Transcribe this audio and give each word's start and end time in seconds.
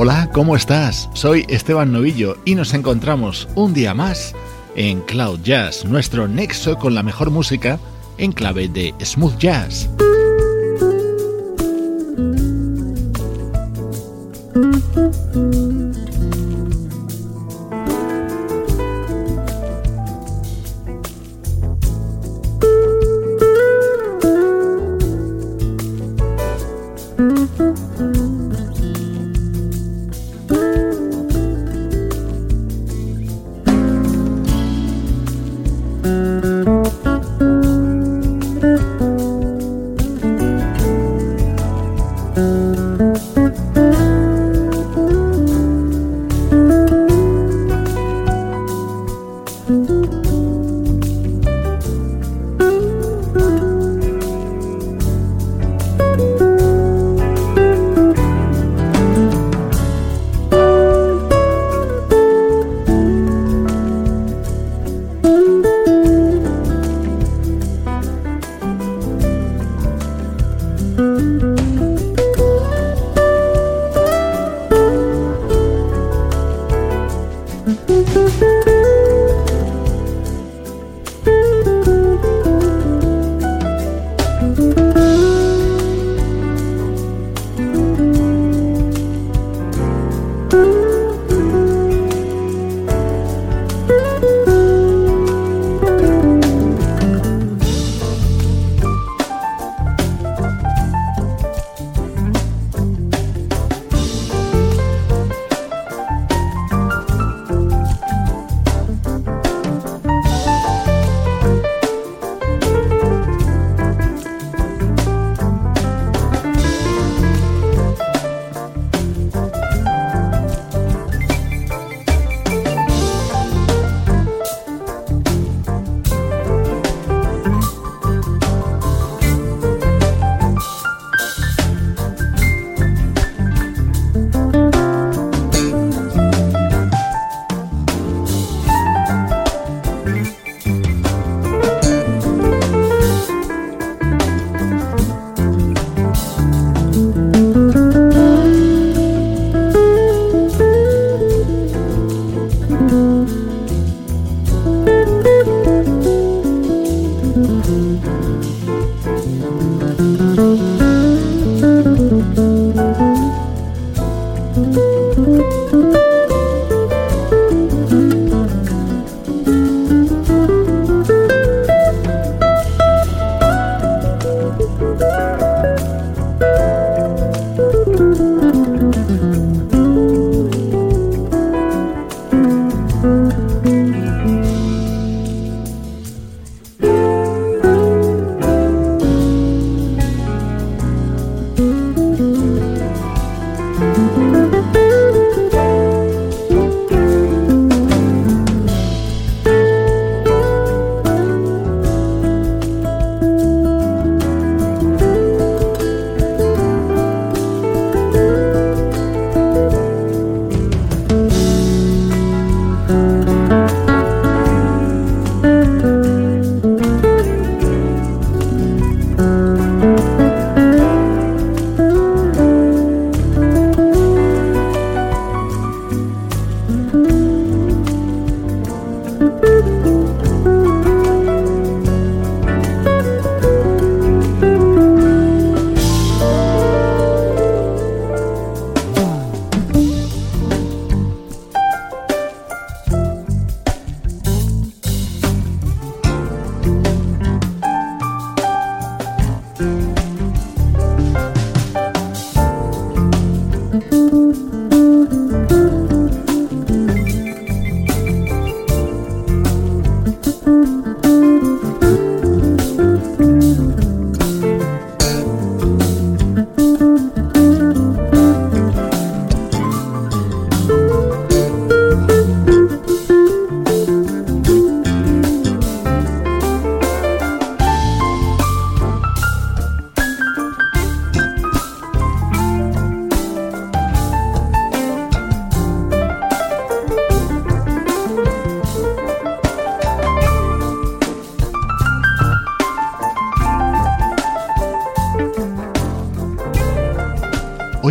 Hola, 0.00 0.30
¿cómo 0.32 0.54
estás? 0.54 1.10
Soy 1.12 1.44
Esteban 1.48 1.90
Novillo 1.90 2.36
y 2.44 2.54
nos 2.54 2.72
encontramos 2.72 3.48
un 3.56 3.74
día 3.74 3.94
más 3.94 4.32
en 4.76 5.00
Cloud 5.00 5.40
Jazz, 5.42 5.84
nuestro 5.84 6.28
nexo 6.28 6.76
con 6.76 6.94
la 6.94 7.02
mejor 7.02 7.32
música 7.32 7.80
en 8.16 8.30
clave 8.30 8.68
de 8.68 8.94
smooth 9.04 9.36
jazz. 9.38 9.90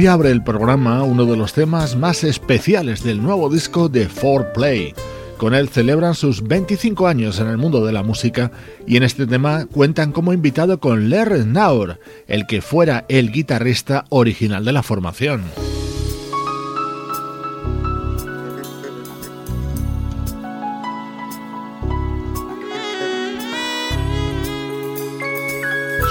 Abre 0.08 0.32
el 0.32 0.42
programa 0.42 1.04
uno 1.04 1.26
de 1.26 1.36
los 1.36 1.52
temas 1.52 1.98
más 1.98 2.24
especiales 2.24 3.04
del 3.04 3.22
nuevo 3.22 3.50
disco 3.50 3.90
de 3.90 4.08
4Play. 4.08 4.94
Con 5.38 5.54
él 5.54 5.68
celebran 5.68 6.16
sus 6.16 6.48
25 6.48 7.08
años 7.08 7.42
en 7.42 7.48
el 7.48 7.58
mundo 7.58 7.86
de 7.86 7.92
la 7.92 8.04
música 8.04 8.52
y 8.88 8.96
en 8.96 9.04
este 9.04 9.28
tema 9.28 9.66
cuentan 9.66 10.14
como 10.14 10.32
invitado 10.32 10.80
con 10.80 11.10
Larry 11.10 11.46
Naur, 11.46 12.00
el 12.28 12.48
que 12.48 12.62
fuera 12.62 13.04
el 13.10 13.34
guitarrista 13.34 14.06
original 14.08 14.64
de 14.64 14.72
la 14.72 14.82
formación. 14.82 15.44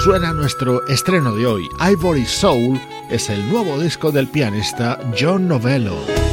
Suena 0.07 0.31
nuestro 0.31 0.87
estreno 0.87 1.35
de 1.35 1.45
hoy, 1.45 1.69
Ivory 1.85 2.25
Soul, 2.25 2.79
es 3.09 3.29
el 3.29 3.45
nuevo 3.51 3.77
disco 3.77 4.09
del 4.09 4.29
pianista 4.29 4.97
John 5.19 5.49
Novello. 5.49 6.26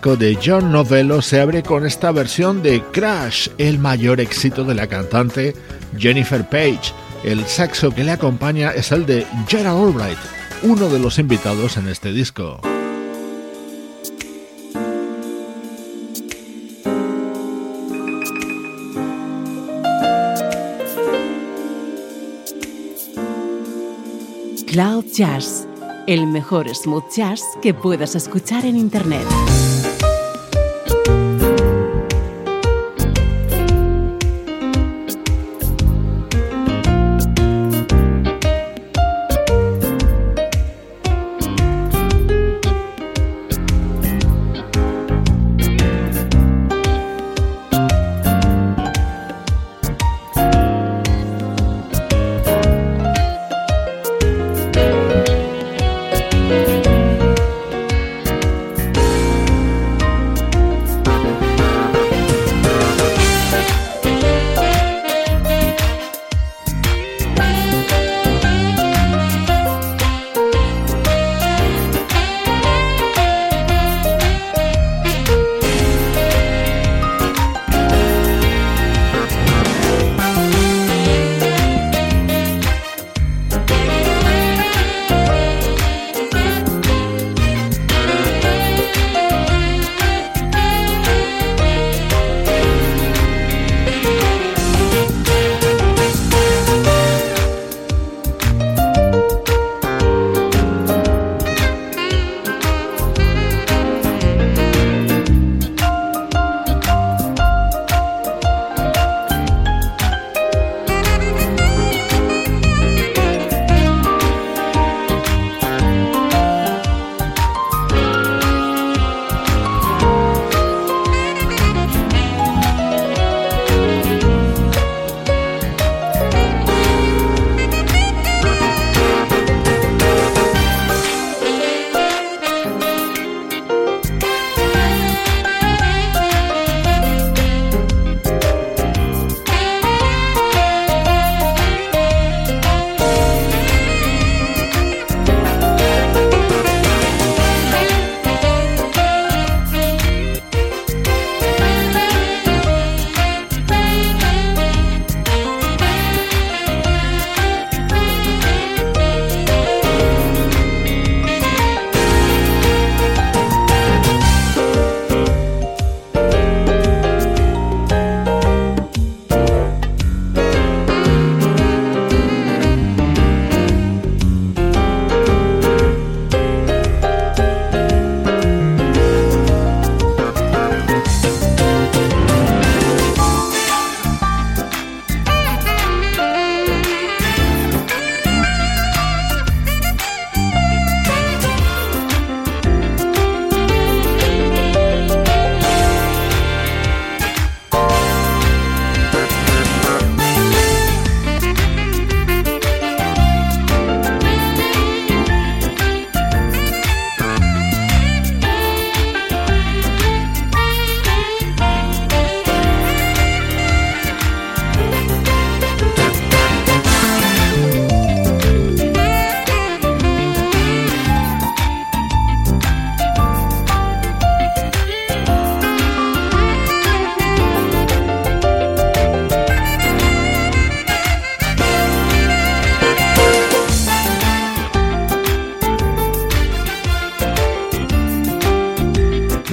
Disco 0.00 0.16
de 0.16 0.38
John 0.42 0.72
Novello 0.72 1.20
se 1.20 1.42
abre 1.42 1.62
con 1.62 1.84
esta 1.84 2.10
versión 2.10 2.62
de 2.62 2.82
Crash, 2.90 3.48
el 3.58 3.78
mayor 3.78 4.18
éxito 4.18 4.64
de 4.64 4.74
la 4.74 4.86
cantante 4.86 5.54
Jennifer 5.98 6.48
Page. 6.48 6.94
El 7.22 7.44
saxo 7.44 7.90
que 7.90 8.02
le 8.02 8.12
acompaña 8.12 8.70
es 8.70 8.92
el 8.92 9.04
de 9.04 9.26
Gerald 9.46 9.78
Albright, 9.78 10.16
uno 10.62 10.88
de 10.88 10.98
los 10.98 11.18
invitados 11.18 11.76
en 11.76 11.88
este 11.88 12.12
disco. 12.12 12.62
Cloud 24.66 25.04
Jazz, 25.12 25.66
el 26.06 26.26
mejor 26.26 26.74
smooth 26.74 27.04
jazz 27.14 27.42
que 27.60 27.74
puedas 27.74 28.14
escuchar 28.14 28.64
en 28.64 28.76
Internet. 28.76 29.26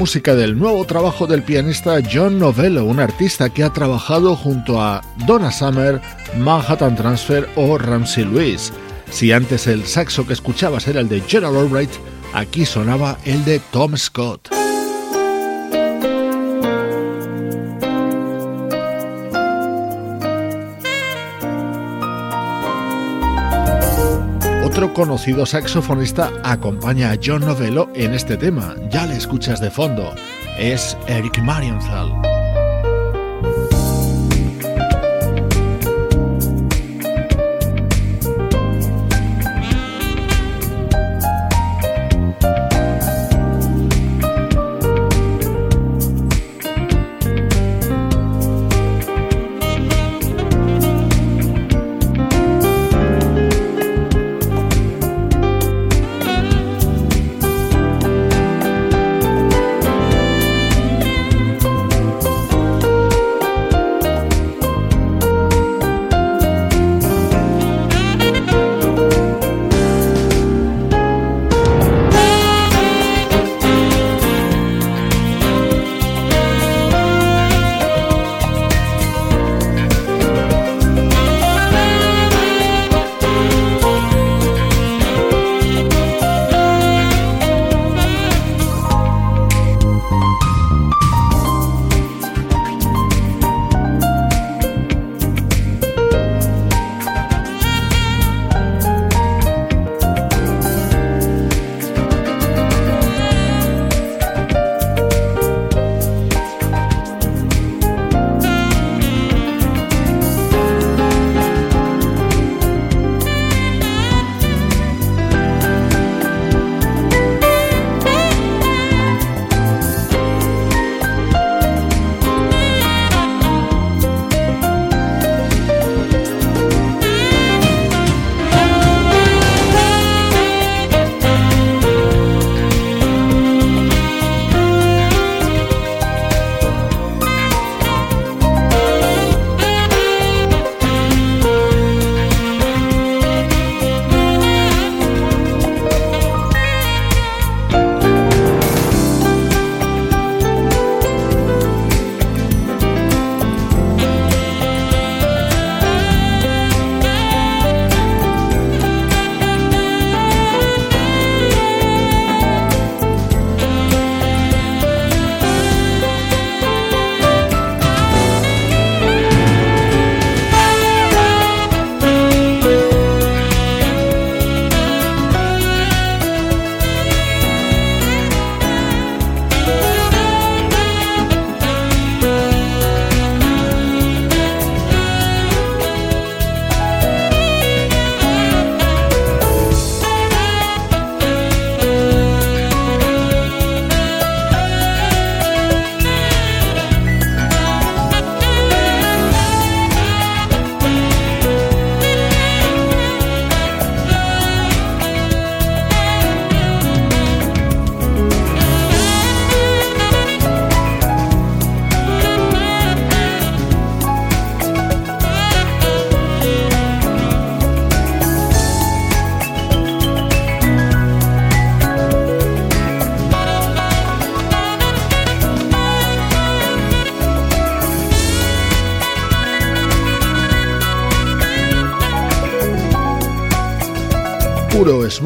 Música 0.07 0.35
del 0.35 0.57
nuevo 0.57 0.85
trabajo 0.85 1.27
del 1.27 1.43
pianista 1.43 1.99
John 2.01 2.39
Novello, 2.39 2.85
un 2.85 3.01
artista 3.01 3.49
que 3.49 3.65
ha 3.65 3.73
trabajado 3.73 4.37
junto 4.37 4.81
a 4.81 5.01
Donna 5.25 5.51
Summer, 5.51 5.99
Manhattan 6.37 6.95
Transfer 6.95 7.49
o 7.57 7.77
Ramsey 7.77 8.23
Lewis. 8.23 8.71
Si 9.11 9.33
antes 9.33 9.67
el 9.67 9.85
saxo 9.85 10.25
que 10.25 10.31
escuchabas 10.31 10.87
era 10.87 11.01
el 11.01 11.09
de 11.09 11.19
Gerald 11.19 11.57
Albright, 11.57 11.91
aquí 12.33 12.65
sonaba 12.65 13.17
el 13.25 13.43
de 13.43 13.59
Tom 13.59 13.97
Scott. 13.97 14.56
Otro 24.77 24.93
conocido 24.93 25.47
saxofonista 25.47 26.31
acompaña 26.43 27.09
a 27.09 27.17
John 27.19 27.41
Novello 27.41 27.89
en 27.95 28.13
este 28.13 28.37
tema, 28.37 28.75
ya 28.91 29.07
le 29.07 29.15
escuchas 29.15 29.59
de 29.59 29.71
fondo, 29.71 30.13
es 30.59 30.95
Eric 31.07 31.39
Marienthal. 31.41 32.36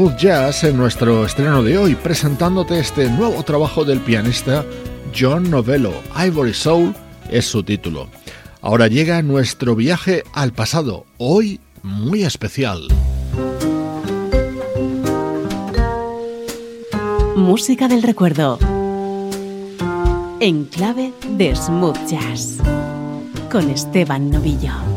Smooth 0.02 0.18
jazz 0.18 0.64
en 0.64 0.78
nuestro 0.78 1.28
estreno 1.28 1.62
de 1.62 1.78
hoy, 1.78 1.94
presentándote 1.94 2.80
este 2.80 3.08
nuevo 3.08 3.44
trabajo 3.44 3.86
del 3.86 4.00
pianista 4.00 4.66
John 5.16 5.52
Novello. 5.52 5.94
Ivory 6.18 6.56
Soul 6.56 6.96
es 7.30 7.46
su 7.46 7.62
título. 7.62 8.10
Ahora 8.62 8.88
llega 8.88 9.22
nuestro 9.22 9.76
viaje 9.76 10.24
al 10.34 10.54
pasado, 10.54 11.06
hoy 11.20 11.60
muy 11.84 12.24
especial. 12.24 12.88
Música 17.36 17.88
del 17.88 18.02
recuerdo. 18.02 18.58
En 20.40 20.66
clave 20.66 21.14
de 21.38 21.56
smooth 21.56 22.08
jazz. 22.08 22.58
Con 23.52 23.70
Esteban 23.70 24.32
Novillo. 24.32 24.91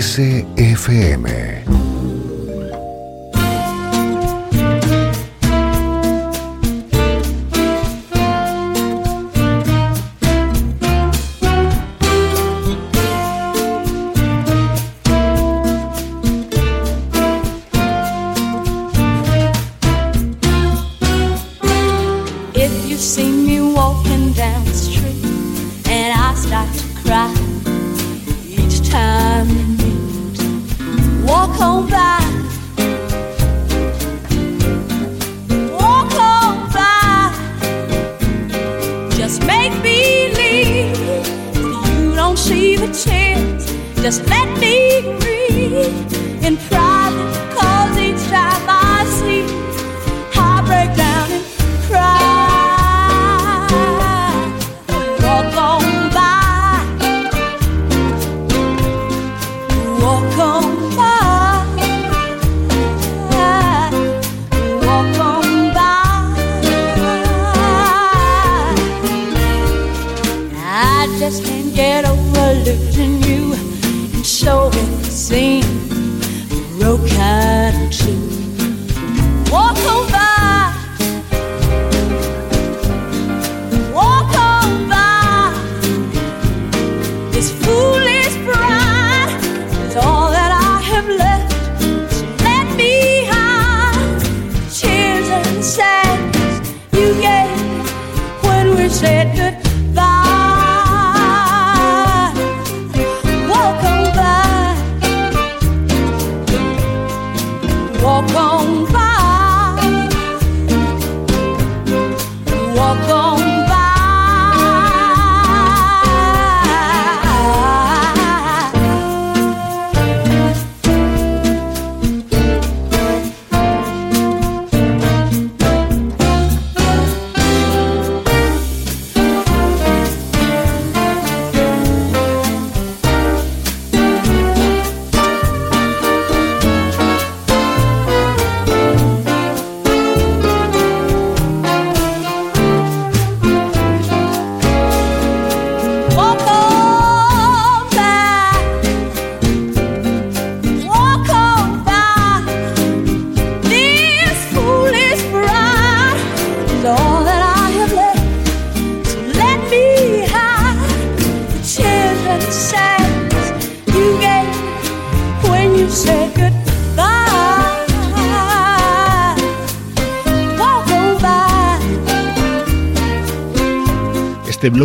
13 0.00 1.77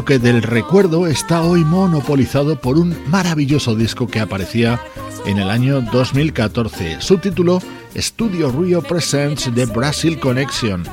bloque 0.04 0.20
del 0.20 0.42
recuerdo 0.42 1.08
está 1.08 1.44
hoy 1.44 1.64
monopolizado 1.64 2.60
por 2.60 2.78
un 2.78 2.94
maravilloso 3.08 3.74
disco 3.74 4.06
que 4.06 4.20
aparecía 4.20 4.82
en 5.26 5.38
el 5.38 5.50
año 5.50 5.80
2014. 5.80 7.00
Su 7.00 7.20
título, 7.20 7.62
Studio 7.96 8.52
Rio 8.52 8.82
Presents 8.82 9.50
The 9.56 9.66
Brazil 9.68 10.20
Connection. 10.20 10.84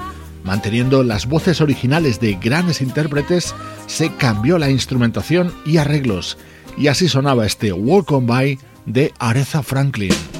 Manteniendo 0.45 1.03
las 1.03 1.27
voces 1.27 1.61
originales 1.61 2.21
de 2.21 2.35
grandes 2.35 2.81
intérpretes, 2.83 3.53
se 3.89 4.15
cambió 4.15 4.59
la 4.59 4.71
instrumentación 4.71 5.53
y 5.67 5.79
arreglos, 5.79 6.39
y 6.79 6.87
así 6.87 7.09
sonaba 7.09 7.47
este 7.47 7.73
Walk 7.73 8.13
On 8.13 8.29
By 8.29 8.61
de 8.87 9.13
Aretha 9.19 9.65
Franklin. 9.65 10.40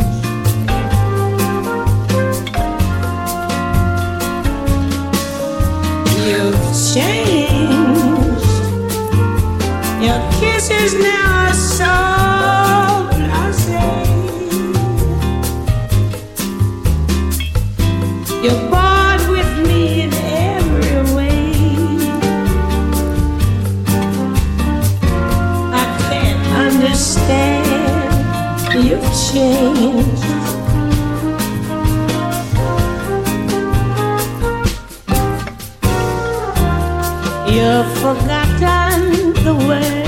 changed. 6.93 8.45
Your 10.01 10.19
kisses 10.39 10.93
now 10.93 11.30
forgotten 38.13 39.33
the 39.45 39.55
way. 39.67 40.00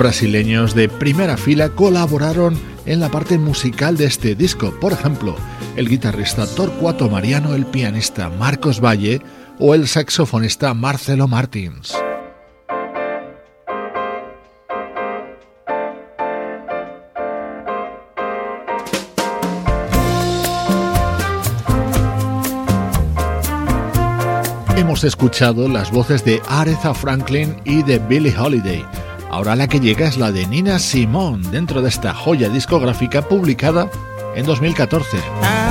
brasileños 0.00 0.74
de 0.74 0.88
primera 0.88 1.36
fila 1.36 1.68
colaboraron 1.68 2.58
en 2.86 3.00
la 3.00 3.10
parte 3.10 3.36
musical 3.36 3.98
de 3.98 4.06
este 4.06 4.34
disco. 4.34 4.72
Por 4.80 4.94
ejemplo, 4.94 5.36
el 5.76 5.90
guitarrista 5.90 6.46
Torcuato 6.46 7.10
Mariano, 7.10 7.54
el 7.54 7.66
pianista 7.66 8.30
Marcos 8.30 8.80
Valle 8.80 9.20
o 9.58 9.74
el 9.74 9.86
saxofonista 9.86 10.72
Marcelo 10.72 11.28
Martins. 11.28 11.94
Hemos 24.78 25.04
escuchado 25.04 25.68
las 25.68 25.90
voces 25.90 26.24
de 26.24 26.40
Aretha 26.48 26.94
Franklin 26.94 27.60
y 27.66 27.82
de 27.82 27.98
Billie 27.98 28.34
Holiday 28.34 28.82
Ahora 29.30 29.54
la 29.54 29.68
que 29.68 29.78
llega 29.78 30.08
es 30.08 30.18
la 30.18 30.32
de 30.32 30.44
Nina 30.46 30.80
Simone 30.80 31.48
dentro 31.50 31.82
de 31.82 31.88
esta 31.88 32.12
joya 32.12 32.48
discográfica 32.48 33.22
publicada 33.22 33.88
en 34.34 34.44
2014. 34.44 35.69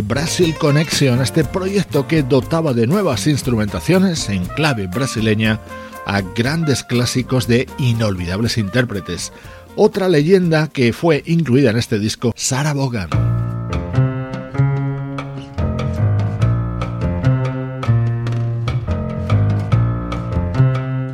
The 0.00 0.06
Brazil 0.06 0.54
Connection, 0.54 1.20
este 1.20 1.44
proyecto 1.44 2.08
que 2.08 2.22
dotaba 2.22 2.72
de 2.72 2.86
nuevas 2.86 3.26
instrumentaciones 3.26 4.30
en 4.30 4.46
clave 4.46 4.86
brasileña 4.86 5.60
a 6.06 6.22
grandes 6.22 6.82
clásicos 6.82 7.46
de 7.46 7.68
inolvidables 7.76 8.56
intérpretes. 8.56 9.30
Otra 9.76 10.08
leyenda 10.08 10.68
que 10.68 10.94
fue 10.94 11.22
incluida 11.26 11.68
en 11.68 11.76
este 11.76 11.98
disco, 11.98 12.32
Sarah 12.34 12.72
Vaughan. 12.72 13.10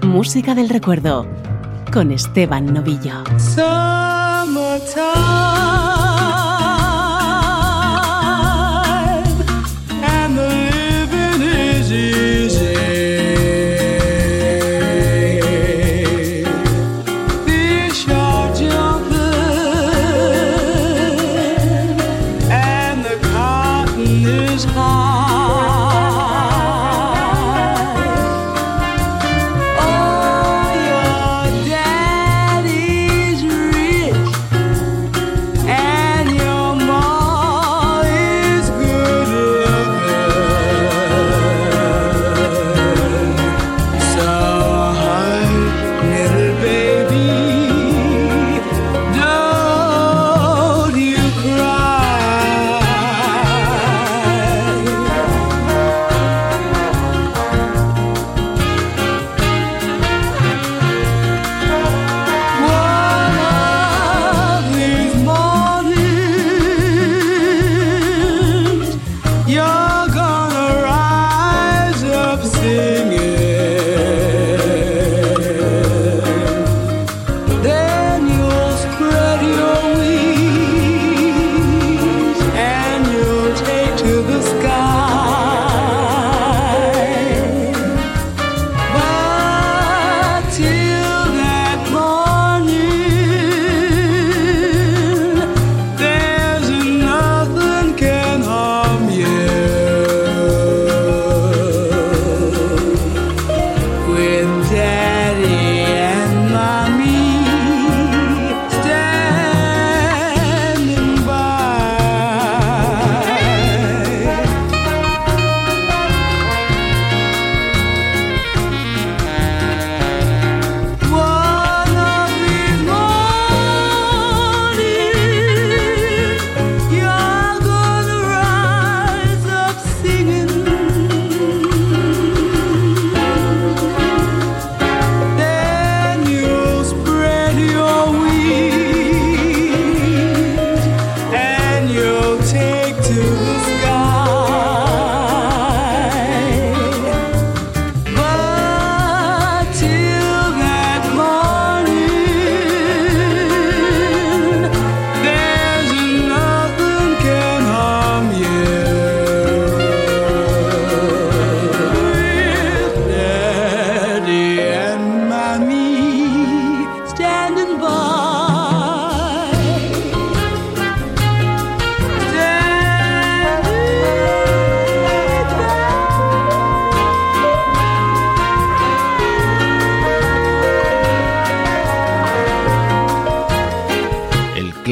Música 0.04 0.54
del 0.54 0.68
recuerdo 0.68 1.26
con 1.92 2.12
Esteban 2.12 2.72
Novillo. 2.72 3.24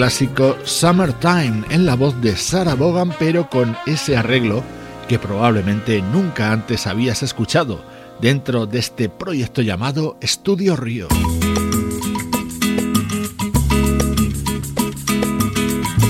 Clásico 0.04 0.58
Summertime 0.64 1.64
en 1.70 1.86
la 1.86 1.96
voz 1.96 2.20
de 2.20 2.36
Sarah 2.36 2.74
Vaughan, 2.74 3.14
pero 3.18 3.48
con 3.48 3.74
ese 3.86 4.18
arreglo 4.18 4.62
que 5.08 5.18
probablemente 5.18 6.02
nunca 6.02 6.52
antes 6.52 6.86
habías 6.86 7.22
escuchado 7.22 7.82
dentro 8.20 8.66
de 8.66 8.80
este 8.80 9.08
proyecto 9.08 9.62
llamado 9.62 10.18
Estudio 10.20 10.76
Río. 10.76 11.08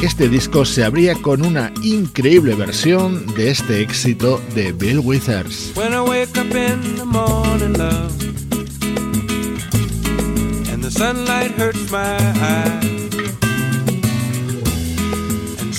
Este 0.03 0.29
disco 0.29 0.65
se 0.65 0.83
abría 0.83 1.15
con 1.15 1.47
una 1.47 1.73
increíble 1.85 2.57
versión 2.57 3.33
de 3.37 3.51
este 3.51 3.81
éxito 3.81 4.43
de 4.57 4.73
Bill 4.73 4.99
Withers. 4.99 5.73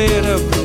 Instead 0.00 0.24
of 0.24 0.59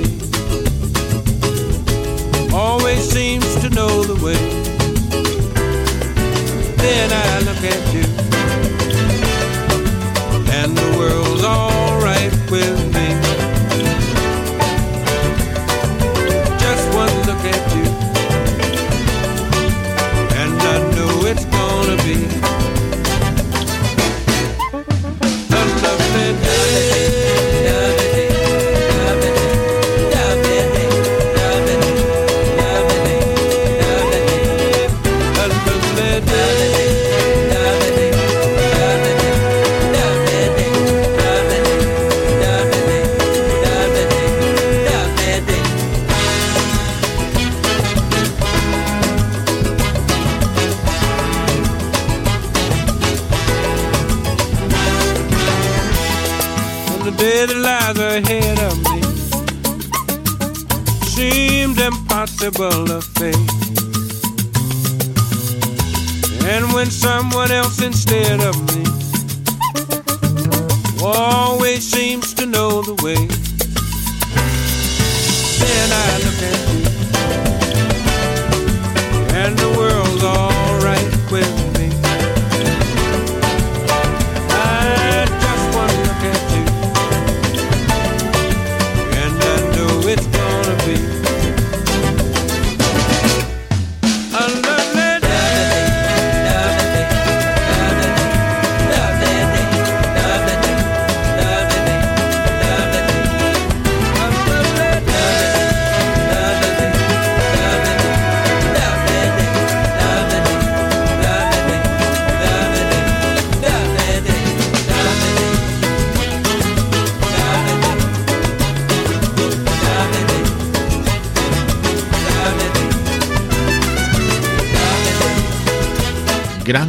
Well. 62.57 62.84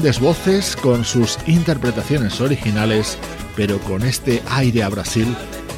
Grandes 0.07 0.23
voces 0.23 0.77
con 0.77 1.05
sus 1.05 1.37
interpretaciones 1.49 2.41
originales, 2.41 3.19
pero 3.57 3.81
con 3.81 4.05
este 4.05 4.41
aire 4.51 4.85
a 4.85 4.89
Brasil 4.89 5.27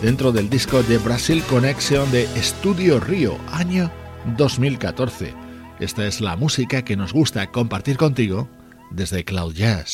dentro 0.02 0.32
del 0.32 0.50
disco 0.50 0.82
de 0.82 0.98
Brasil 0.98 1.42
Connection 1.48 2.10
de 2.10 2.24
Estudio 2.36 3.00
Río, 3.00 3.38
año 3.50 3.90
2014. 4.36 5.32
Esta 5.80 6.06
es 6.06 6.20
la 6.20 6.36
música 6.36 6.84
que 6.84 6.94
nos 6.94 7.14
gusta 7.14 7.50
compartir 7.50 7.96
contigo 7.96 8.50
desde 8.90 9.24
Cloud 9.24 9.54
Jazz. 9.54 9.92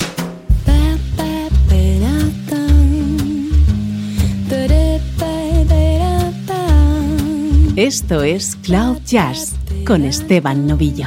Esto 7.77 8.25
es 8.25 8.57
Cloud 8.57 8.99
Jazz 9.05 9.55
con 9.87 10.05
Esteban 10.05 10.67
Novillo. 10.67 11.07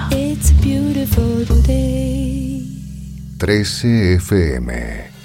13 3.38 4.18
FM. 4.18 5.17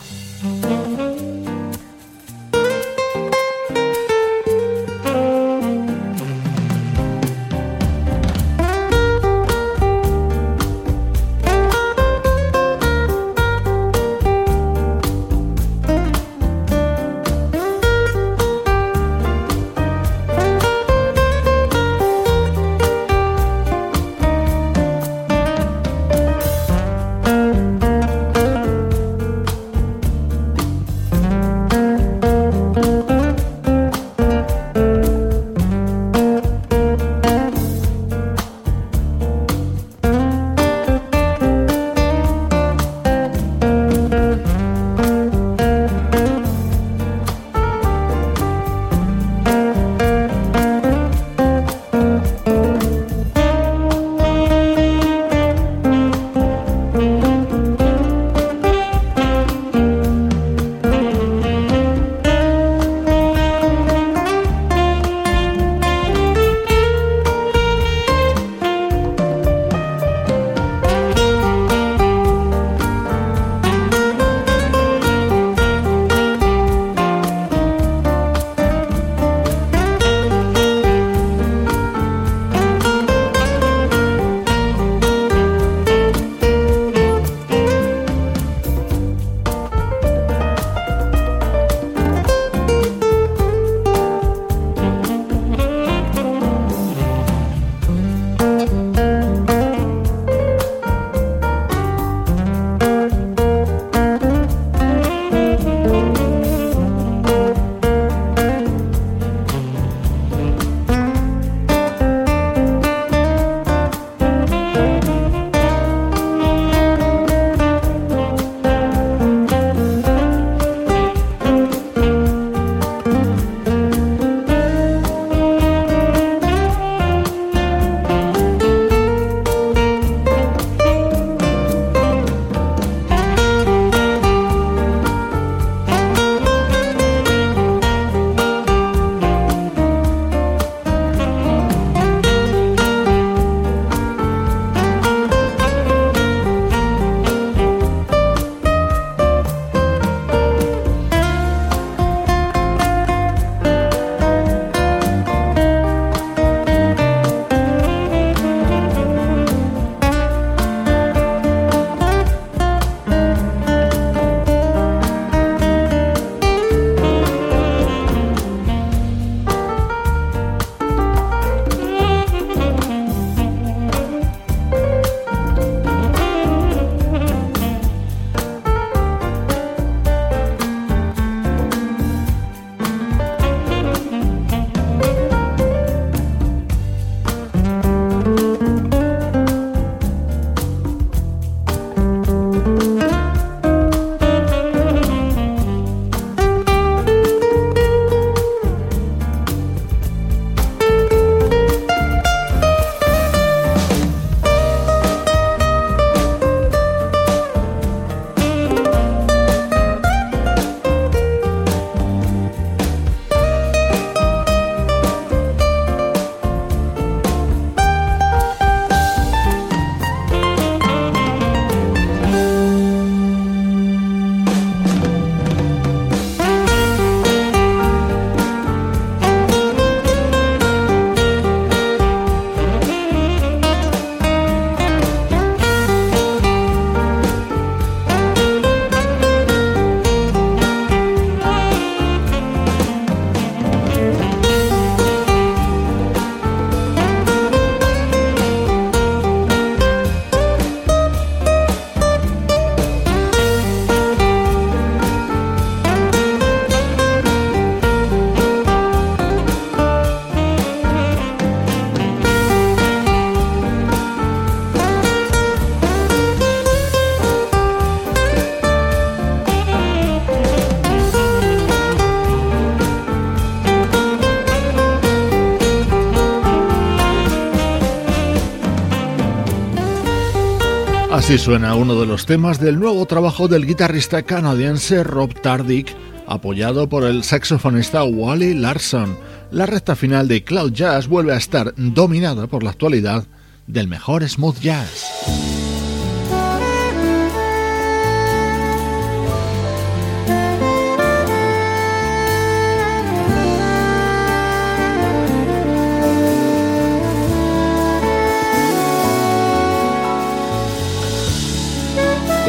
Así 281.33 281.39
suena 281.39 281.75
uno 281.77 281.99
de 281.99 282.05
los 282.05 282.27
temas 282.27 282.61
del 282.61 282.79
nuevo 282.79 283.07
trabajo 283.07 283.49
del 283.49 283.65
guitarrista 283.65 284.23
canadiense 284.23 285.03
Rob 285.03 285.33
Tardick, 285.33 285.97
apoyado 286.27 286.91
por 286.91 287.05
el 287.05 287.25
saxofonista 287.25 288.05
Wally 288.05 288.53
Larson. 288.53 289.17
La 289.51 289.65
recta 289.65 289.97
final 289.97 290.29
de 290.29 290.45
Cloud 290.45 290.75
Jazz 290.75 291.09
vuelve 291.09 291.33
a 291.33 291.39
estar 291.39 291.73
dominada 291.79 292.49
por 292.49 292.63
la 292.63 292.69
actualidad 292.69 293.25
del 293.67 293.89
mejor 293.89 294.29
smooth 294.29 294.61
jazz. 294.61 295.72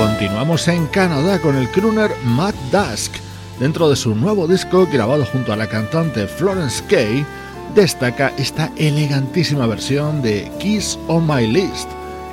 Continuamos 0.04 0.68
en 0.68 0.86
Canadá 0.88 1.40
con 1.40 1.56
el 1.56 1.72
crooner 1.72 2.12
Matt 2.26 2.56
Dusk. 2.74 3.14
Dentro 3.58 3.90
de 3.90 3.96
su 3.96 4.14
nuevo 4.14 4.50
disco, 4.50 4.86
grabado 4.86 5.26
junto 5.26 5.54
a 5.54 5.56
la 5.56 5.66
cantante 5.66 6.28
Florence 6.28 6.84
Kay, 6.90 7.26
destaca 7.74 8.34
esta 8.38 8.70
elegantísima 8.76 9.66
versión 9.66 10.22
de 10.22 10.52
Kiss 10.60 11.00
on 11.08 11.26
My 11.26 11.48
List, 11.48 11.88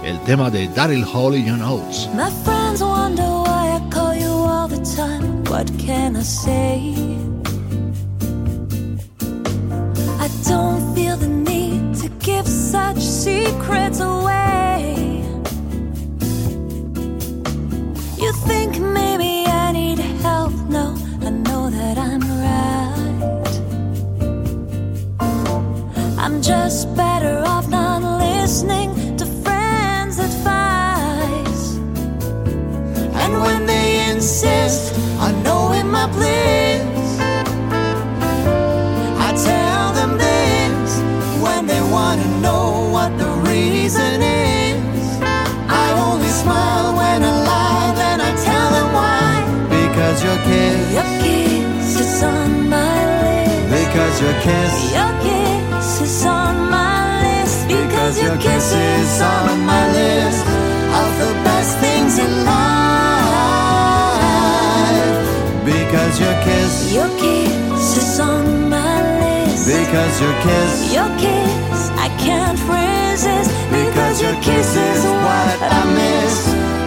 el 0.05 0.19
tema 0.23 0.51
de 0.51 0.67
Daryl 0.67 1.05
Hall 1.05 1.37
y 1.37 1.49
John 1.49 1.63
Oates. 1.63 2.09
My 2.13 2.29
friends 2.43 2.83
wonder 2.83 3.23
why 3.23 3.77
I 3.77 3.89
call 3.89 4.19
you 4.19 4.33
all 4.33 4.69
the 4.69 4.83
time. 4.97 5.45
What 5.49 5.71
can 5.79 6.17
I 6.17 6.25
say? 6.25 7.10
Your 58.31 58.39
kiss 58.39 58.73
is 58.73 59.21
on 59.23 59.61
my 59.67 59.85
list 59.93 60.47
of 61.03 61.11
the 61.19 61.33
best 61.43 61.79
things 61.79 62.17
in 62.19 62.31
life. 62.45 62.61
Because 65.65 66.21
your 66.21 66.37
kiss, 66.47 66.93
Your 66.95 67.09
kiss 67.19 67.97
is 67.97 68.21
on 68.21 68.69
my 68.71 69.03
list. 69.19 69.67
because 69.67 70.21
your 70.21 70.35
kiss, 70.47 70.93
Your 70.95 71.11
kiss, 71.19 71.91
I 72.07 72.09
can't 72.25 72.61
resist. 72.71 73.51
because 73.73 74.23
your 74.23 74.37
kiss 74.47 74.77
is 74.77 75.03
what 75.27 75.57
I 75.79 75.81
miss 76.01 76.35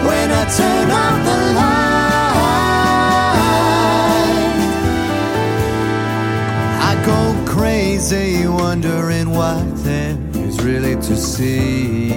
when 0.08 0.28
I 0.32 0.44
turn 0.58 0.92
off 1.04 1.18
the 1.28 1.38
light. 1.60 2.14
I 6.90 6.92
go 7.06 7.20
crazy 7.52 8.48
wondering 8.48 9.30
what 9.32 9.66
is 9.86 10.23
really 10.64 10.96
to 10.96 11.18
see. 11.18 12.10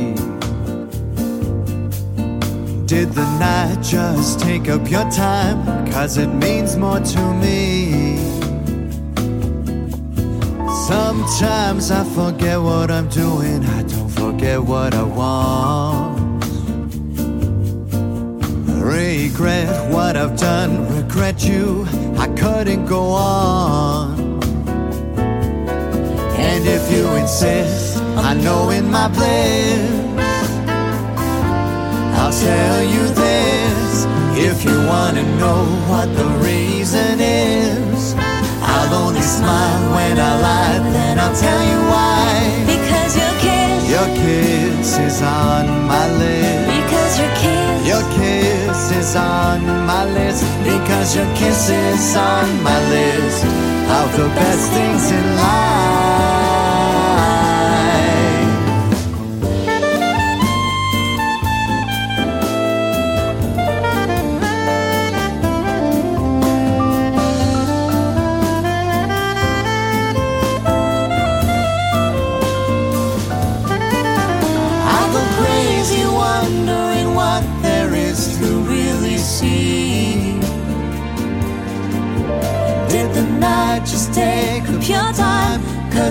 Did 2.87 3.13
the 3.13 3.27
night 3.41 3.79
just 3.83 4.39
take 4.39 4.69
up 4.69 4.89
your 4.89 5.11
time? 5.11 5.59
Cause 5.91 6.17
it 6.17 6.29
means 6.29 6.77
more 6.77 7.01
to 7.01 7.35
me. 7.43 8.17
Sometimes 10.87 11.91
I 11.91 12.05
forget 12.15 12.61
what 12.61 12.93
I'm 12.93 13.09
doing, 13.09 13.65
I 13.65 13.83
don't 13.83 14.09
forget 14.09 14.63
what 14.63 14.95
I 14.95 15.03
want. 15.03 16.45
Regret 18.85 19.91
what 19.93 20.17
I've 20.17 20.37
done, 20.37 20.71
regret 20.95 21.45
you, 21.45 21.85
I 22.17 22.29
couldn't 22.29 22.87
go 22.87 23.03
on. 23.11 24.41
And 26.39 26.65
if 26.65 26.93
you 26.93 27.09
insist 27.17 27.86
on 28.17 28.43
knowing 28.43 28.91
my 28.91 29.09
bliss, 29.09 29.91
I'll 32.21 32.33
tell 32.33 32.83
you 32.83 33.05
this. 33.25 34.07
If 34.39 34.65
you 34.65 34.77
wanna 34.87 35.23
know 35.41 35.65
what 35.91 36.09
the 36.17 36.27
reason 36.45 37.21
is, 37.21 38.15
I'll 38.63 38.95
only 39.07 39.23
smile 39.23 39.83
when 39.97 40.19
I 40.19 40.33
lie, 40.49 40.79
then 40.93 41.19
I'll 41.19 41.35
tell 41.37 41.63
you 41.71 41.81
why. 41.93 42.29
Because 42.75 43.13
your 43.23 43.35
kiss, 43.45 43.79
Your 43.95 44.09
kiss 44.23 44.99
is 44.99 45.23
on 45.23 45.65
my 45.93 46.07
list. 46.21 46.67
because 46.79 47.13
your 47.21 47.33
kiss, 47.43 47.87
Your 47.91 48.05
kiss 48.19 48.91
is 49.01 49.17
on 49.17 49.59
my 49.87 50.05
list 50.19 50.45
because 50.65 51.15
your 51.17 51.29
kiss 51.37 51.71
is 51.71 52.17
on 52.17 52.47
my 52.63 52.79
list 52.91 53.45
of 53.99 54.07
the 54.19 54.29
best 54.41 54.65
things 54.73 55.05
in 55.19 55.27
life. 55.37 56.36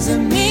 doesn't 0.07 0.29
mean 0.29 0.44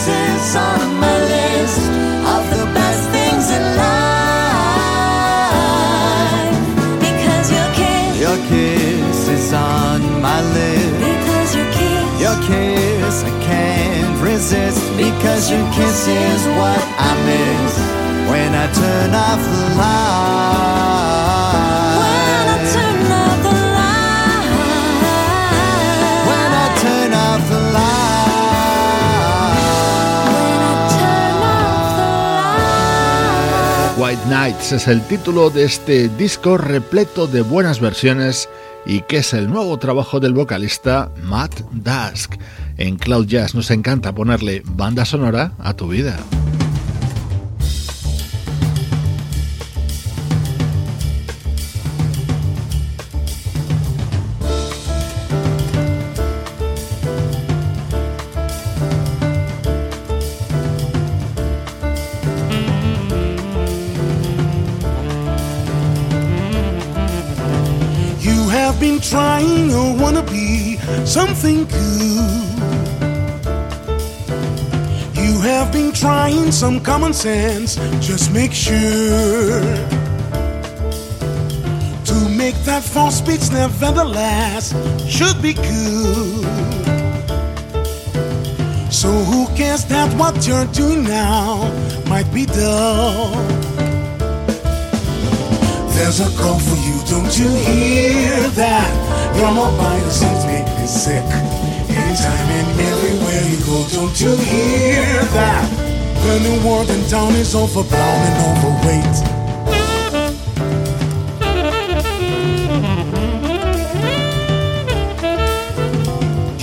Because 0.00 0.16
your 0.16 0.16
kiss 0.16 0.48
is 0.48 0.56
on 0.56 0.96
my 0.98 1.16
list 1.28 1.90
of 2.24 2.42
the 2.56 2.64
best 2.72 3.04
things 3.10 3.50
in 3.50 3.62
life. 3.76 4.00
Because 7.04 7.46
your 7.52 7.68
kiss, 7.76 8.16
your 8.18 8.38
kiss 8.48 9.28
is 9.28 9.52
on 9.52 10.00
my 10.22 10.40
list. 10.56 10.98
because 11.04 11.54
your 11.54 11.70
kiss, 11.76 12.20
Your 12.24 12.36
kiss, 12.48 13.24
I 13.24 13.30
can't 13.44 14.22
resist 14.22 14.80
because 14.96 15.50
your 15.50 15.66
kiss 15.76 16.08
is 16.08 16.46
what 16.56 16.80
I 16.96 17.12
miss 17.28 17.74
when 18.30 18.54
I 18.54 18.66
turn 18.72 19.14
off 19.14 19.42
the 19.44 19.69
Es 34.50 34.88
el 34.88 35.00
título 35.02 35.48
de 35.50 35.64
este 35.64 36.08
disco 36.08 36.58
repleto 36.58 37.28
de 37.28 37.42
buenas 37.42 37.78
versiones 37.78 38.48
y 38.84 39.02
que 39.02 39.18
es 39.18 39.32
el 39.32 39.48
nuevo 39.48 39.78
trabajo 39.78 40.18
del 40.18 40.34
vocalista 40.34 41.12
Matt 41.22 41.60
Dusk. 41.70 42.34
En 42.76 42.96
Cloud 42.96 43.26
Jazz 43.26 43.54
nos 43.54 43.70
encanta 43.70 44.12
ponerle 44.12 44.62
banda 44.66 45.04
sonora 45.04 45.52
a 45.60 45.74
tu 45.74 45.86
vida. 45.86 46.18
Something 71.06 71.64
good. 71.64 72.60
You 75.16 75.40
have 75.40 75.72
been 75.72 75.92
trying 75.92 76.52
some 76.52 76.80
common 76.80 77.12
sense, 77.12 77.76
just 78.00 78.32
make 78.32 78.52
sure 78.52 79.60
to 82.04 82.28
make 82.36 82.56
that 82.64 82.82
false 82.82 83.18
speech 83.18 83.50
nevertheless 83.52 84.74
should 85.08 85.40
be 85.42 85.54
good. 85.54 86.46
So 88.92 89.08
who 89.08 89.46
cares 89.56 89.84
that 89.86 90.12
what 90.18 90.46
you're 90.46 90.66
doing 90.66 91.04
now 91.04 91.70
might 92.06 92.30
be 92.34 92.44
dull? 92.44 93.30
There's 95.94 96.20
a 96.20 96.30
call 96.36 96.58
for 96.58 96.76
you, 96.76 96.96
don't 97.08 97.38
you 97.38 97.48
hear 97.48 98.48
that? 98.50 99.36
Your 99.36 99.52
mobile 99.52 100.10
seems 100.10 100.44
sick. 100.90 101.24
Anytime 101.88 102.48
and 102.58 102.80
everywhere 102.80 103.42
you 103.48 103.58
go, 103.64 103.86
don't 103.94 104.20
you 104.20 104.34
hear 104.36 105.24
that? 105.36 105.70
The 106.24 106.40
new 106.40 106.68
world 106.68 106.90
in 106.90 107.06
town 107.08 107.34
is 107.34 107.54
overblown 107.54 108.20
and 108.28 108.36
overweight. 108.50 109.16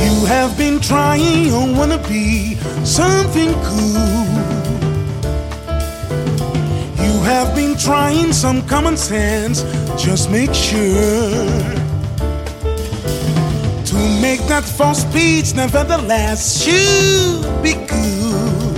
You 0.05 0.25
have 0.25 0.57
been 0.57 0.81
trying 0.81 1.53
or 1.53 1.65
wanna 1.77 1.97
be 2.09 2.55
something 2.83 3.53
cool 3.63 4.27
You 6.99 7.13
have 7.23 7.55
been 7.55 7.77
trying 7.77 8.33
some 8.33 8.61
common 8.67 8.97
sense. 8.97 9.63
Just 9.97 10.29
make 10.29 10.53
sure 10.53 11.86
make 14.27 14.45
that 14.49 14.65
false 14.65 15.03
speech, 15.07 15.55
nevertheless, 15.55 16.39
should 16.63 17.63
be 17.63 17.73
good. 17.93 18.75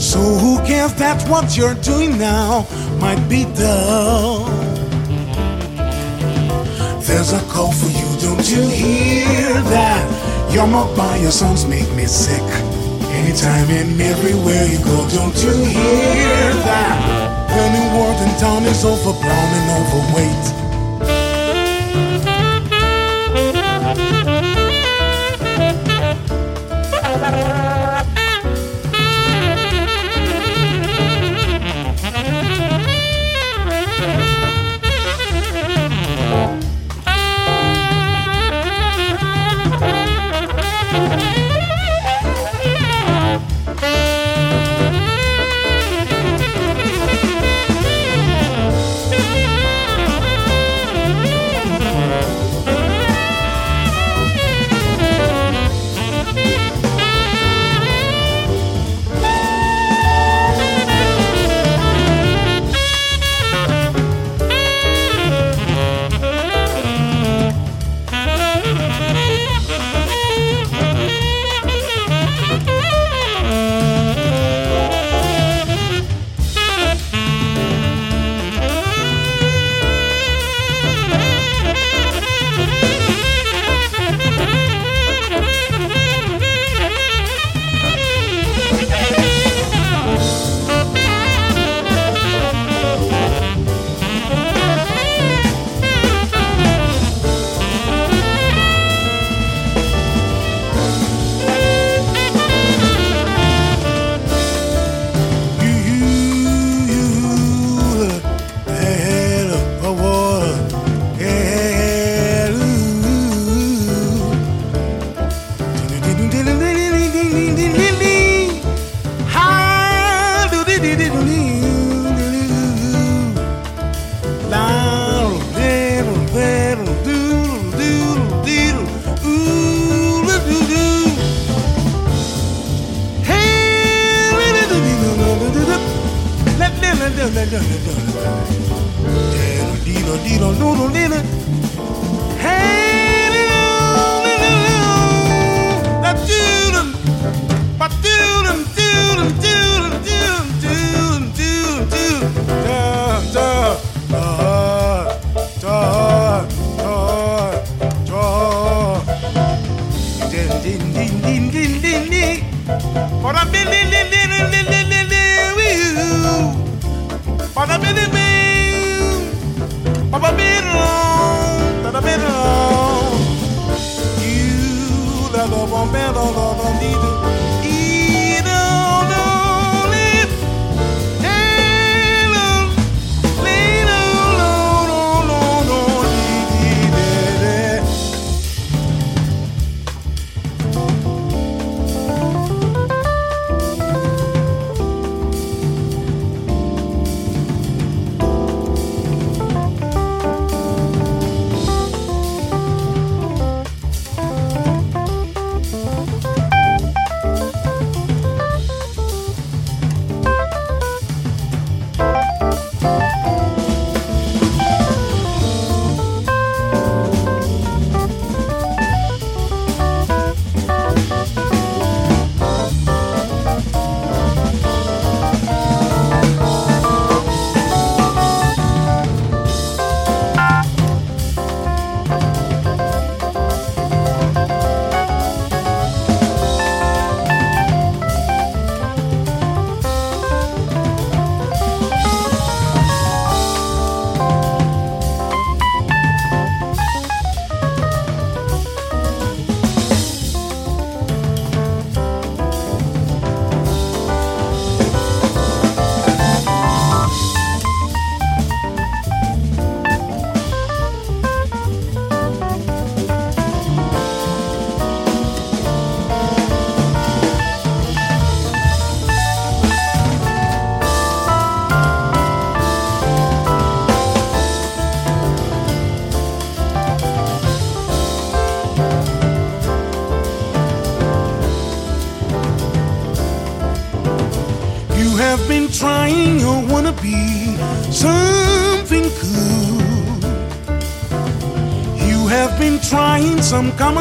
So 0.00 0.20
who 0.42 0.52
cares 0.64 0.94
that 0.94 1.18
what 1.28 1.54
you're 1.56 1.78
doing 1.92 2.16
now 2.16 2.66
might 3.04 3.22
be 3.28 3.44
dull? 3.60 4.48
There's 7.06 7.32
a 7.40 7.42
call 7.52 7.72
for 7.80 7.90
you, 8.00 8.08
don't 8.24 8.46
you 8.48 8.62
hear 8.82 9.52
that? 9.76 10.04
Your 10.54 10.66
mobile 10.66 11.30
songs 11.30 11.66
make 11.66 11.90
me 11.98 12.06
sick. 12.06 12.48
Anytime 13.20 13.68
and 13.78 14.00
everywhere 14.00 14.64
you 14.72 14.78
go, 14.90 14.96
don't 15.18 15.36
you 15.44 15.54
hear 15.76 16.46
that? 16.68 16.96
The 17.54 17.64
new 17.76 17.88
world 17.96 18.18
in 18.24 18.32
town 18.40 18.62
is 18.72 18.84
overblown 18.92 19.50
and 19.58 19.68
overweight. 19.80 20.63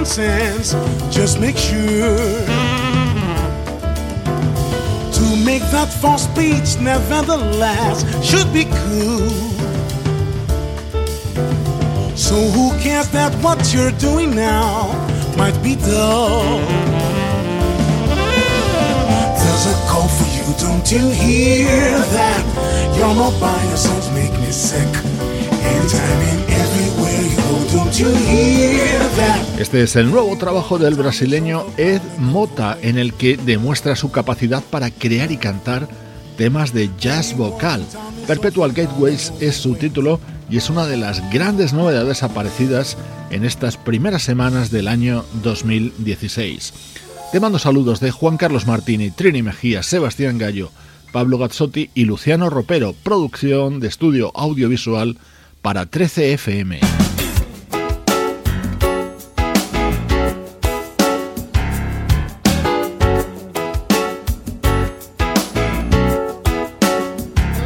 Some 0.05 0.25
common 0.25 0.65
sense. 0.65 1.15
Just 1.15 1.39
make 1.39 1.57
sure 1.57 2.17
to 5.11 5.45
make 5.45 5.63
that 5.71 5.89
false 6.01 6.23
speech 6.23 6.79
nevertheless 6.81 8.03
should 8.23 8.51
be 8.53 8.65
cool. 8.65 9.29
So 12.15 12.35
who 12.35 12.71
cares 12.79 13.09
that 13.09 13.33
what 13.43 13.73
you're 13.73 13.91
doing 13.91 14.35
now 14.35 14.93
might 15.37 15.61
be 15.63 15.75
dull? 15.75 16.59
There's 19.37 19.65
a 19.67 19.75
call 19.89 20.07
for 20.07 20.27
you, 20.35 20.45
don't 20.59 20.91
you 20.91 21.09
hear 21.09 21.99
that? 22.17 22.43
Your 22.97 23.13
mobile 23.13 23.77
songs 23.77 24.09
make 24.11 24.31
me 24.39 24.51
sick. 24.51 24.87
Anytime 25.63 26.21
and 26.29 26.42
Este 29.59 29.84
es 29.84 29.95
el 29.95 30.11
nuevo 30.11 30.38
trabajo 30.38 30.78
del 30.78 30.95
brasileño 30.95 31.65
Ed 31.78 32.01
Mota, 32.17 32.78
en 32.82 32.97
el 32.97 33.13
que 33.13 33.38
demuestra 33.38 33.95
su 33.95 34.11
capacidad 34.11 34.63
para 34.63 34.91
crear 34.91 35.32
y 35.32 35.38
cantar 35.38 35.88
temas 36.38 36.74
de 36.74 36.89
jazz 36.99 37.38
vocal. 37.38 37.86
Perpetual 38.28 38.74
Gateways 38.74 39.34
es 39.39 39.55
su 39.55 39.76
título 39.76 40.19
y 40.49 40.57
es 40.57 40.69
una 40.69 40.86
de 40.86 40.97
las 40.97 41.30
grandes 41.32 41.74
novedades 41.74 42.24
aparecidas 42.24 42.97
en 43.32 43.45
estas 43.45 43.78
primeras 43.78 44.24
semanas 44.24 44.71
del 44.71 44.88
año 44.88 45.24
2016. 45.43 46.74
Te 47.32 47.39
mando 47.39 47.59
saludos 47.59 47.99
de 47.99 48.11
Juan 48.11 48.38
Carlos 48.38 48.67
Martini, 48.67 49.11
Trini 49.11 49.41
Mejía, 49.41 49.82
Sebastián 49.82 50.38
Gallo, 50.38 50.71
Pablo 51.11 51.38
Gazzotti 51.38 51.89
y 51.93 52.05
Luciano 52.05 52.49
Ropero, 52.49 52.93
producción 53.03 53.80
de 53.80 53.88
estudio 53.88 54.32
audiovisual 54.36 55.17
para 55.64 55.86
13 55.86 56.34
FM. 56.34 56.80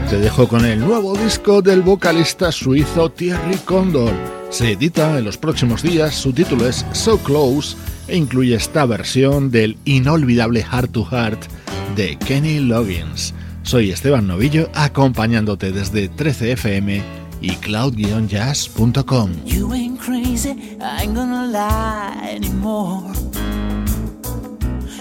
Te 0.10 0.20
dejo 0.20 0.48
con 0.48 0.64
el 0.64 0.80
nuevo 0.80 1.18
disco 1.18 1.64
del 1.64 1.82
vocalista 1.82 2.52
suizo 2.52 3.10
Thierry 3.10 3.58
Condor. 3.66 4.14
Se 4.52 4.74
edita 4.74 5.18
en 5.18 5.26
los 5.26 5.38
próximos 5.38 5.82
días, 5.82 6.14
su 6.14 6.32
título 6.32 6.68
es 6.68 6.86
So 6.94 7.18
Close 7.18 7.76
e 8.08 8.16
incluye 8.16 8.56
esta 8.56 8.86
versión 8.86 9.50
del 9.50 9.76
inolvidable 9.86 10.64
Heart 10.64 10.92
to 10.92 11.04
Heart 11.04 11.46
de 11.96 12.16
Kenny 12.20 12.60
Loggins. 12.60 13.34
Soy 13.64 13.90
Esteban 13.90 14.28
Novillo 14.28 14.70
acompañándote 14.76 15.72
desde 15.72 16.12
13fm 16.12 17.02
y 17.42 17.56
cloud-jazz.com. 17.56 19.42
You 19.46 19.74
ain't 19.74 20.00
crazy, 20.00 20.78
I 20.82 21.04
ain't 21.04 21.16
gonna 21.16 21.48
lie 21.48 22.30
anymore. 22.36 23.14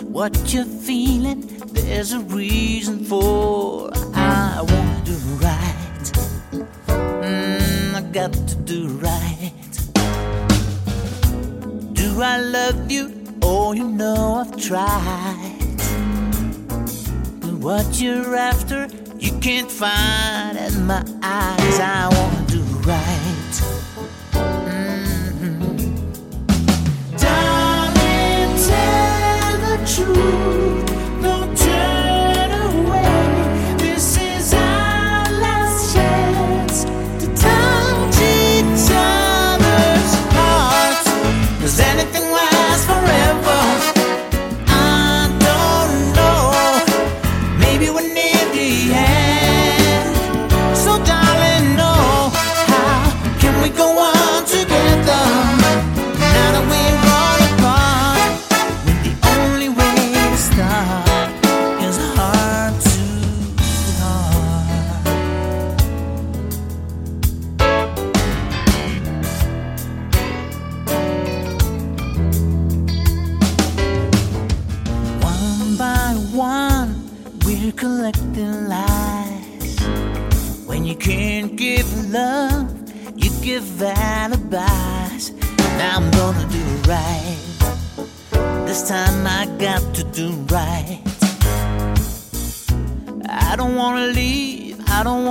What 0.04 0.52
you're 0.52 0.64
feeling, 0.64 1.46
there's 1.72 2.12
a 2.12 2.20
reason 2.20 3.04
for. 3.04 3.90
I 4.14 4.62
wanna 4.62 5.02
do 5.04 5.16
right. 5.40 6.12
Mm, 6.88 7.94
I 7.94 8.00
got 8.12 8.32
to 8.32 8.54
do 8.64 8.88
right. 8.98 9.52
Do 11.92 12.22
I 12.22 12.40
love 12.40 12.90
you? 12.90 13.12
Oh, 13.42 13.72
you 13.72 13.88
know 13.88 14.36
I've 14.36 14.56
tried. 14.56 15.76
But 17.40 17.54
what 17.60 18.00
you're 18.00 18.34
after, 18.34 18.88
you 19.18 19.38
can't 19.40 19.70
find 19.70 20.56
in 20.58 20.86
my 20.86 21.02
eyes. 21.22 21.80
I 21.80 22.08
wanna 22.12 22.46
do 22.48 22.62
right. 22.90 23.54
Mhm. 24.32 25.86
Darling, 27.18 28.52
tell 28.68 29.58
the 29.66 29.76
truth. 29.94 30.85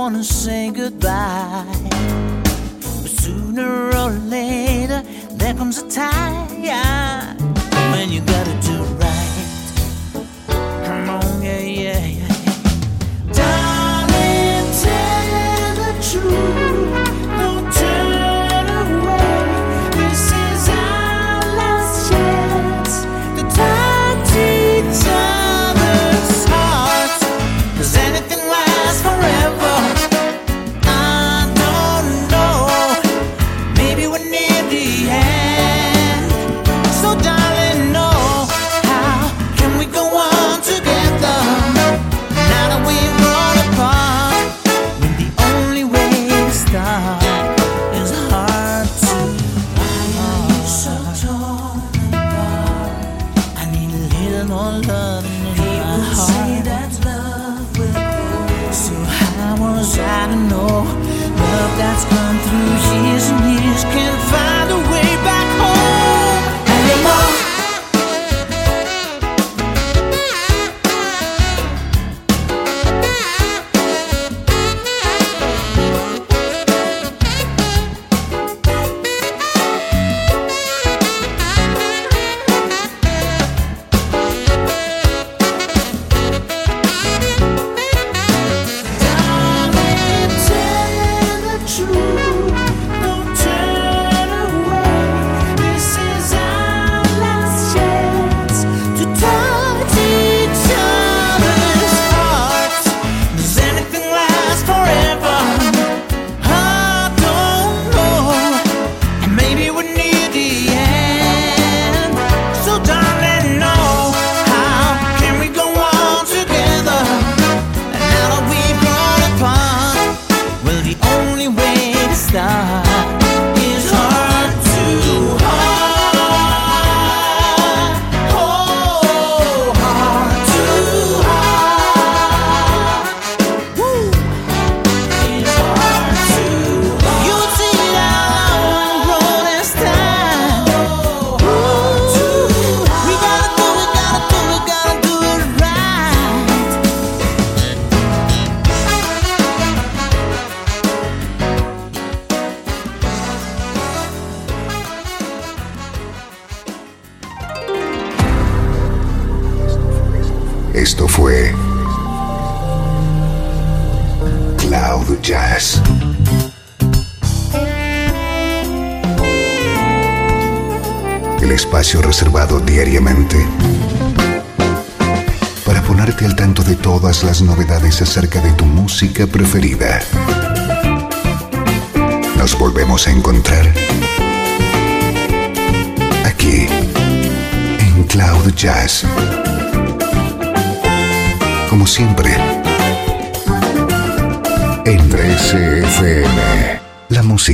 Wanna 0.06 0.22
say 0.22 0.70
goodbye. 0.70 1.66
But 3.02 3.10
sooner 3.10 3.95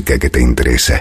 que 0.01 0.31
te 0.31 0.41
interesa. 0.41 1.01